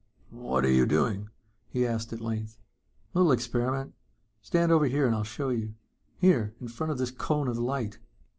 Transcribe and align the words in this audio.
"What 0.31 0.65
are 0.65 0.71
you 0.71 0.87
doing?" 0.87 1.29
he 1.69 1.85
asked 1.85 2.11
at 2.11 2.21
length. 2.21 2.57
"Little 3.13 3.31
experiment. 3.31 3.93
Stand 4.41 4.71
over 4.71 4.85
here 4.85 5.05
and 5.05 5.13
I'll 5.15 5.23
show 5.23 5.49
you. 5.49 5.75
Here, 6.17 6.55
in 6.59 6.69
front 6.69 6.89
of 6.91 6.97
this 6.97 7.11
cone 7.11 7.47
of 7.47 7.59
light." 7.59 7.99